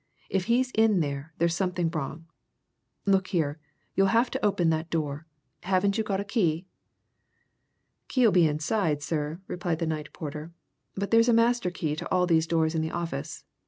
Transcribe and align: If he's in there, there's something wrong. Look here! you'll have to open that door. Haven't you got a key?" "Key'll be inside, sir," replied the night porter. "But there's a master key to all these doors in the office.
If 0.31 0.45
he's 0.45 0.71
in 0.71 0.99
there, 1.01 1.31
there's 1.37 1.55
something 1.55 1.91
wrong. 1.91 2.25
Look 3.05 3.27
here! 3.27 3.59
you'll 3.93 4.07
have 4.07 4.31
to 4.31 4.43
open 4.43 4.71
that 4.71 4.89
door. 4.89 5.27
Haven't 5.61 5.95
you 5.95 6.03
got 6.03 6.19
a 6.19 6.23
key?" 6.23 6.65
"Key'll 8.07 8.31
be 8.31 8.47
inside, 8.47 9.03
sir," 9.03 9.41
replied 9.45 9.77
the 9.77 9.85
night 9.85 10.11
porter. 10.11 10.51
"But 10.95 11.11
there's 11.11 11.29
a 11.29 11.33
master 11.33 11.69
key 11.69 11.95
to 11.97 12.09
all 12.09 12.25
these 12.25 12.47
doors 12.47 12.73
in 12.73 12.81
the 12.81 12.89
office. 12.89 13.43